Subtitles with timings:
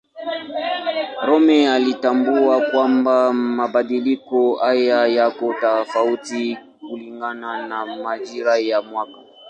[1.27, 6.57] Rømer alitambua kwamba mabadiliko haya yako tofauti
[6.89, 9.17] kulingana na majira ya mwaka.